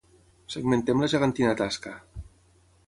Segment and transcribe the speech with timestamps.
[0.53, 1.97] Segmentem la gegantina tasca.